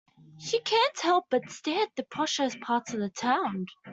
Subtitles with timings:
[0.39, 3.67] She can't help but to stare at the posher parts of town.